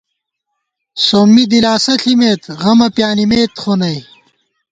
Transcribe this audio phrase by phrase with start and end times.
[1.05, 3.97] سومّی دِلاسہ ݪِمېت، غمہ پیانِمېت خو نئ